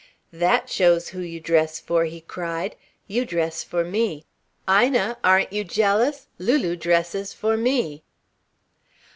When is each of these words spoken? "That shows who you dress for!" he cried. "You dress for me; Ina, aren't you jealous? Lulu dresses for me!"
"That 0.33 0.67
shows 0.67 1.09
who 1.09 1.19
you 1.19 1.39
dress 1.39 1.79
for!" 1.79 2.05
he 2.05 2.21
cried. 2.21 2.75
"You 3.05 3.23
dress 3.23 3.63
for 3.63 3.83
me; 3.83 4.25
Ina, 4.67 5.19
aren't 5.23 5.53
you 5.53 5.63
jealous? 5.63 6.25
Lulu 6.39 6.75
dresses 6.75 7.33
for 7.33 7.55
me!" 7.55 8.01